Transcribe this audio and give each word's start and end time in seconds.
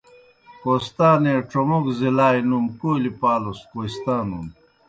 کوہستانے 0.61 1.33
ڇوموگوْ 1.49 1.91
ضلعلائے 1.99 2.41
نُوم 2.49 2.65
کولئی 2.79 3.11
پالس 3.19 3.59
کوہستانُن۔ 3.69 4.45